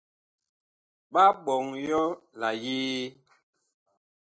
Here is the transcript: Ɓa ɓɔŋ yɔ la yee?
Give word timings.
Ɓa 1.11 1.23
ɓɔŋ 1.43 1.65
yɔ 1.89 2.01
la 2.39 2.49
yee? 2.63 3.03